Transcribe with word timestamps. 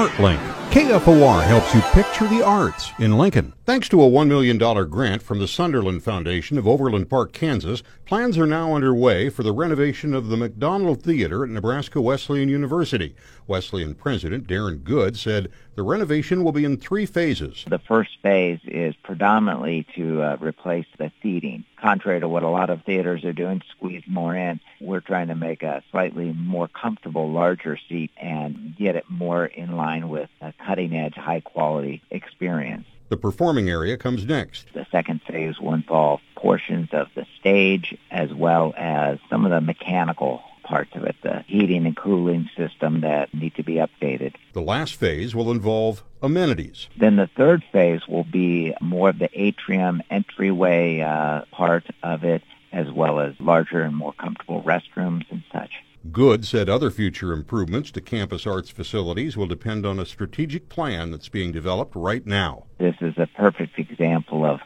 ArtLink. 0.00 0.38
KFOR 0.70 1.42
helps 1.42 1.74
you 1.74 1.82
picture 1.92 2.26
the 2.26 2.42
arts 2.42 2.90
in 2.98 3.18
Lincoln. 3.18 3.52
Thanks 3.66 3.86
to 3.90 4.00
a 4.02 4.08
$1 4.08 4.28
million 4.28 4.56
grant 4.88 5.20
from 5.20 5.40
the 5.40 5.46
Sunderland 5.46 6.02
Foundation 6.02 6.56
of 6.56 6.66
Overland 6.66 7.10
Park, 7.10 7.34
Kansas, 7.34 7.82
plans 8.06 8.38
are 8.38 8.46
now 8.46 8.74
underway 8.74 9.28
for 9.28 9.42
the 9.42 9.52
renovation 9.52 10.14
of 10.14 10.28
the 10.28 10.38
McDonald 10.38 11.02
Theater 11.02 11.44
at 11.44 11.50
Nebraska 11.50 12.00
Wesleyan 12.00 12.48
University. 12.48 13.14
Wesleyan 13.46 13.94
President 13.94 14.46
Darrin 14.46 14.78
Good 14.78 15.18
said 15.18 15.50
the 15.74 15.82
renovation 15.82 16.44
will 16.44 16.52
be 16.52 16.64
in 16.64 16.78
three 16.78 17.04
phases. 17.04 17.66
The 17.68 17.78
first 17.78 18.12
phase 18.22 18.60
is 18.64 18.94
predominantly 19.02 19.86
to 19.96 20.22
uh, 20.22 20.36
replace 20.40 20.86
the 20.96 21.12
seating. 21.22 21.64
Contrary 21.80 22.20
to 22.20 22.28
what 22.28 22.42
a 22.42 22.48
lot 22.48 22.68
of 22.68 22.82
theaters 22.84 23.24
are 23.24 23.32
doing, 23.32 23.62
squeeze 23.70 24.02
more 24.06 24.36
in, 24.36 24.60
we're 24.80 25.00
trying 25.00 25.28
to 25.28 25.34
make 25.34 25.62
a 25.62 25.82
slightly 25.90 26.32
more 26.32 26.68
comfortable, 26.68 27.30
larger 27.30 27.78
seat 27.88 28.10
and 28.18 28.76
get 28.76 28.96
it 28.96 29.04
more 29.08 29.46
in 29.46 29.76
line 29.76 30.08
with 30.08 30.28
a 30.42 30.52
cutting-edge, 30.66 31.14
high-quality 31.14 32.02
experience. 32.10 32.86
The 33.08 33.16
performing 33.16 33.70
area 33.70 33.96
comes 33.96 34.24
next. 34.24 34.66
The 34.74 34.86
second 34.92 35.22
phase 35.22 35.58
will 35.58 35.74
involve 35.74 36.20
portions 36.36 36.90
of 36.92 37.08
the 37.14 37.26
stage 37.40 37.96
as 38.10 38.32
well 38.32 38.74
as 38.76 39.18
some 39.28 39.44
of 39.44 39.50
the 39.50 39.60
mechanical 39.60 40.42
parts 40.62 40.90
of 40.94 41.04
it, 41.04 41.16
the 41.22 41.44
heating 41.48 41.86
and 41.86 41.96
cooling 41.96 42.48
system 42.56 43.00
that 43.00 43.34
need 43.34 43.54
to 43.56 43.64
be 43.64 43.74
updated. 43.76 44.34
The 44.52 44.62
last 44.62 44.94
phase 44.94 45.34
will 45.34 45.50
involve 45.50 46.04
amenities. 46.22 46.88
Then 46.96 47.16
the 47.16 47.28
third 47.36 47.62
phase 47.72 48.06
will 48.08 48.24
be 48.24 48.74
more 48.80 49.10
of 49.10 49.18
the 49.18 49.30
atrium 49.32 50.02
entryway 50.10 51.00
uh, 51.00 51.42
part 51.52 51.84
of 52.02 52.24
it, 52.24 52.42
as 52.72 52.90
well 52.90 53.20
as 53.20 53.34
larger 53.40 53.82
and 53.82 53.96
more 53.96 54.12
comfortable 54.12 54.62
restrooms 54.62 55.24
and 55.30 55.42
such. 55.52 55.70
Good 56.12 56.46
said 56.46 56.70
other 56.70 56.90
future 56.90 57.32
improvements 57.32 57.90
to 57.90 58.00
campus 58.00 58.46
arts 58.46 58.70
facilities 58.70 59.36
will 59.36 59.46
depend 59.46 59.84
on 59.84 59.98
a 59.98 60.06
strategic 60.06 60.70
plan 60.70 61.10
that's 61.10 61.28
being 61.28 61.52
developed 61.52 61.94
right 61.94 62.24
now. 62.24 62.64
This 62.78 62.94
is 63.02 63.18
a 63.18 63.26
perfect 63.26 63.78
example 63.78 64.46
of 64.46 64.60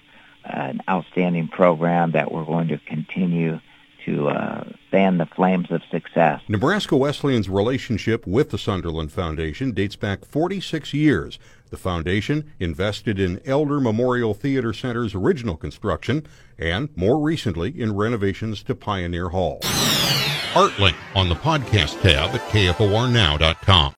an 0.44 0.80
outstanding 0.88 1.48
program 1.48 2.12
that 2.12 2.30
we're 2.30 2.44
going 2.44 2.69
to 2.69 2.78
continue 2.78 3.58
to 4.05 4.28
uh, 4.28 4.64
fan 4.91 5.19
the 5.19 5.27
flames 5.27 5.70
of 5.70 5.83
success. 5.91 6.41
Nebraska 6.48 6.97
Wesleyan's 6.97 7.48
relationship 7.48 8.27
with 8.27 8.50
the 8.50 8.58
Sunderland 8.58 9.12
Foundation 9.12 9.72
dates 9.72 9.97
back 9.97 10.24
46 10.24 10.94
years. 10.94 11.38
The 11.70 11.77
foundation 11.77 12.52
invested 12.60 13.19
in 13.19 13.41
Elder 13.44 13.80
Memorial 13.80 14.34
Theater 14.34 14.72
Center's 14.72 15.14
original 15.14 15.56
construction 15.56 16.27
and, 16.58 16.88
more 16.97 17.19
recently, 17.19 17.80
in 17.80 17.97
renovations 17.97 18.62
to 18.64 18.75
Pioneer 18.75 19.30
Hall. 19.30 19.58
ArtLink 20.55 20.94
on 21.16 21.28
the 21.28 21.34
podcast 21.34 22.00
tab 22.00 22.34
at 22.34 22.41
kfornow.com. 22.50 23.92